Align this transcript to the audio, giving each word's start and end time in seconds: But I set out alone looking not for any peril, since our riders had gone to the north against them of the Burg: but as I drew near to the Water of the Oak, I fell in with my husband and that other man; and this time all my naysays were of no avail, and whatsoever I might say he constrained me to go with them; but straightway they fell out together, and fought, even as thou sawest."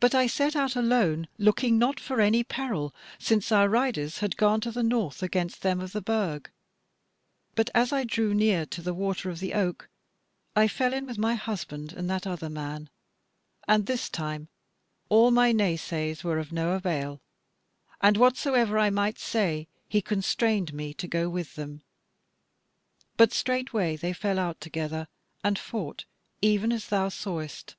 But 0.00 0.16
I 0.16 0.26
set 0.26 0.56
out 0.56 0.74
alone 0.74 1.28
looking 1.38 1.78
not 1.78 2.00
for 2.00 2.20
any 2.20 2.42
peril, 2.42 2.92
since 3.20 3.52
our 3.52 3.68
riders 3.68 4.18
had 4.18 4.36
gone 4.36 4.60
to 4.62 4.72
the 4.72 4.82
north 4.82 5.22
against 5.22 5.62
them 5.62 5.78
of 5.80 5.92
the 5.92 6.02
Burg: 6.02 6.50
but 7.54 7.70
as 7.72 7.92
I 7.92 8.02
drew 8.02 8.34
near 8.34 8.66
to 8.66 8.82
the 8.82 8.92
Water 8.92 9.30
of 9.30 9.38
the 9.38 9.54
Oak, 9.54 9.88
I 10.56 10.66
fell 10.66 10.92
in 10.92 11.06
with 11.06 11.18
my 11.18 11.36
husband 11.36 11.92
and 11.92 12.10
that 12.10 12.26
other 12.26 12.50
man; 12.50 12.90
and 13.68 13.86
this 13.86 14.08
time 14.10 14.48
all 15.08 15.30
my 15.30 15.52
naysays 15.52 16.24
were 16.24 16.40
of 16.40 16.50
no 16.50 16.72
avail, 16.72 17.20
and 18.00 18.16
whatsoever 18.16 18.76
I 18.76 18.90
might 18.90 19.20
say 19.20 19.68
he 19.88 20.02
constrained 20.02 20.74
me 20.74 20.92
to 20.94 21.06
go 21.06 21.28
with 21.28 21.54
them; 21.54 21.82
but 23.16 23.32
straightway 23.32 23.94
they 23.96 24.12
fell 24.14 24.40
out 24.40 24.60
together, 24.60 25.06
and 25.44 25.56
fought, 25.60 26.06
even 26.42 26.72
as 26.72 26.88
thou 26.88 27.08
sawest." 27.08 27.76